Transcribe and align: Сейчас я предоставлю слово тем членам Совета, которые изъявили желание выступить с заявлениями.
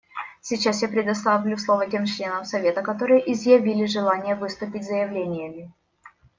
Сейчас 0.41 0.81
я 0.81 0.87
предоставлю 0.87 1.57
слово 1.57 1.85
тем 1.87 2.07
членам 2.07 2.43
Совета, 2.43 2.81
которые 2.81 3.31
изъявили 3.33 3.85
желание 3.85 4.33
выступить 4.33 4.83
с 4.83 4.87
заявлениями. 4.87 5.71